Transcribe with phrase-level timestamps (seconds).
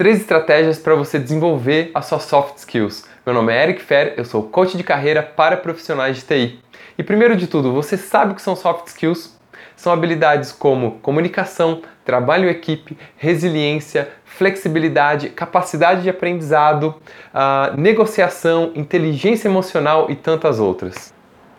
[0.00, 3.04] três estratégias para você desenvolver as suas soft skills.
[3.26, 6.58] Meu nome é Eric Fer, eu sou coach de carreira para profissionais de TI.
[6.96, 9.38] E primeiro de tudo, você sabe o que são soft skills?
[9.76, 16.94] São habilidades como comunicação, trabalho em equipe, resiliência, flexibilidade, capacidade de aprendizado,
[17.34, 21.12] uh, negociação, inteligência emocional e tantas outras.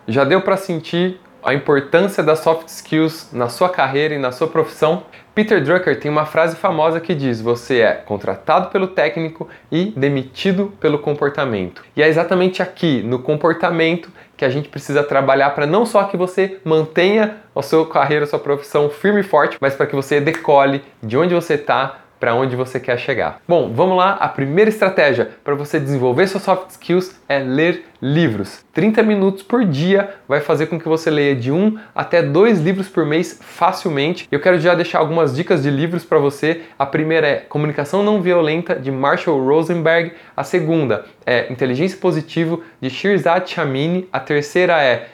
[0.08, 4.46] Já deu para sentir a importância das soft skills na sua carreira e na sua
[4.46, 5.04] profissão?
[5.34, 10.72] Peter Drucker tem uma frase famosa que diz: Você é contratado pelo técnico e demitido
[10.78, 11.82] pelo comportamento.
[11.96, 16.16] E é exatamente aqui, no comportamento, que a gente precisa trabalhar para não só que
[16.16, 20.20] você mantenha a sua carreira, a sua profissão firme e forte, mas para que você
[20.20, 23.40] decole de onde você está para onde você quer chegar.
[23.48, 24.12] Bom, vamos lá.
[24.12, 28.64] A primeira estratégia para você desenvolver suas soft skills é ler livros.
[28.72, 32.88] 30 minutos por dia vai fazer com que você leia de um até dois livros
[32.88, 34.28] por mês facilmente.
[34.30, 36.60] Eu quero já deixar algumas dicas de livros para você.
[36.78, 40.12] A primeira é Comunicação Não Violenta de Marshall Rosenberg.
[40.36, 44.08] A segunda é Inteligência Positivo de Shirzad Chamini.
[44.12, 45.08] A terceira é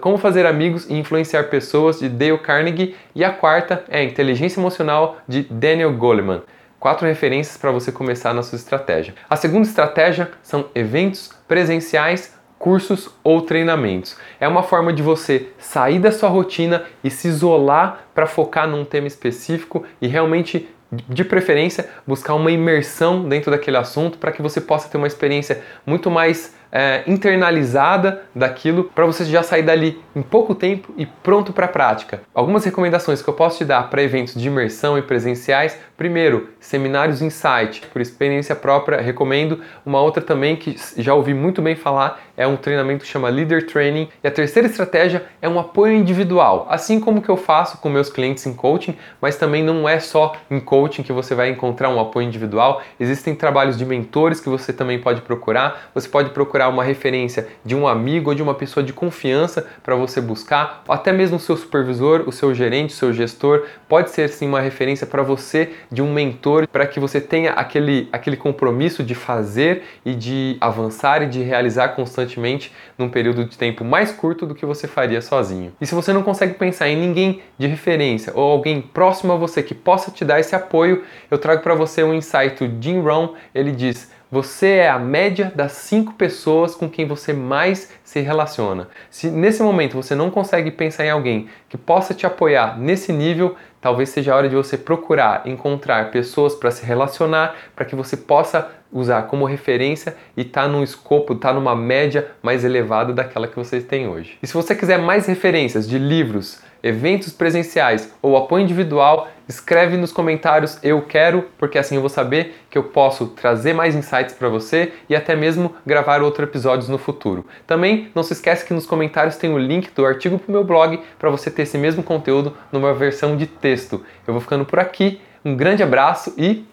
[0.00, 2.94] como Fazer Amigos e Influenciar Pessoas, de Dale Carnegie.
[3.14, 6.42] E a quarta é Inteligência Emocional, de Daniel Goleman.
[6.84, 9.14] Quatro referências para você começar na sua estratégia.
[9.30, 14.18] A segunda estratégia são eventos presenciais, cursos ou treinamentos.
[14.38, 18.84] É uma forma de você sair da sua rotina e se isolar para focar num
[18.84, 20.68] tema específico e realmente
[21.08, 25.62] de preferência, buscar uma imersão dentro daquele assunto para que você possa ter uma experiência
[25.86, 31.52] muito mais é, internalizada daquilo para você já sair dali em pouco tempo e pronto
[31.52, 32.22] para a prática.
[32.34, 37.22] Algumas recomendações que eu posso te dar para eventos de imersão e presenciais: primeiro, seminários
[37.22, 39.60] Insight, por experiência própria, recomendo.
[39.86, 43.66] Uma outra também que já ouvi muito bem falar é um treinamento que chama Leader
[43.66, 44.08] Training.
[44.22, 48.10] E a terceira estratégia é um apoio individual, assim como que eu faço com meus
[48.10, 52.00] clientes em coaching, mas também não é só em coaching que você vai encontrar um
[52.00, 52.82] apoio individual.
[52.98, 55.90] Existem trabalhos de mentores que você também pode procurar.
[55.94, 59.66] Você pode procurar procurar uma referência de um amigo ou de uma pessoa de confiança
[59.82, 63.66] para você buscar, ou até mesmo o seu supervisor, o seu gerente, o seu gestor,
[63.88, 68.08] pode ser sim uma referência para você de um mentor, para que você tenha aquele,
[68.12, 73.84] aquele compromisso de fazer e de avançar e de realizar constantemente num período de tempo
[73.84, 75.72] mais curto do que você faria sozinho.
[75.80, 79.62] E se você não consegue pensar em ninguém de referência ou alguém próximo a você
[79.62, 83.34] que possa te dar esse apoio, eu trago para você um insight do Jim Rohn,
[83.54, 88.88] ele diz você é a média das cinco pessoas com quem você mais se relaciona.
[89.10, 93.56] Se nesse momento você não consegue pensar em alguém que possa te apoiar nesse nível,
[93.84, 98.16] talvez seja a hora de você procurar encontrar pessoas para se relacionar, para que você
[98.16, 103.56] possa usar como referência e tá num escopo, tá numa média mais elevada daquela que
[103.56, 104.38] vocês têm hoje.
[104.42, 110.12] E se você quiser mais referências de livros, eventos presenciais ou apoio individual, escreve nos
[110.12, 114.50] comentários eu quero, porque assim eu vou saber que eu posso trazer mais insights para
[114.50, 117.46] você e até mesmo gravar outros episódios no futuro.
[117.66, 120.62] Também não se esquece que nos comentários tem o link do artigo para o meu
[120.62, 124.04] blog para você ter esse mesmo conteúdo numa versão de texto.
[124.26, 125.20] Eu vou ficando por aqui.
[125.44, 126.64] Um grande abraço e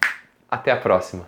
[0.50, 1.26] até a próxima.